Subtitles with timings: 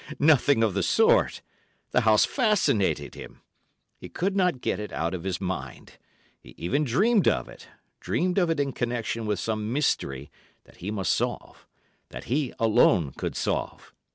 [0.17, 1.43] Nothing of the sort.
[1.91, 3.43] The house fascinated him.
[3.99, 5.99] He could not get it out of his mind;
[6.39, 7.67] he even dreamed of it;
[7.99, 10.31] dreamed of it in connection with some mystery
[10.63, 13.93] that he must solve—that he alone could solve.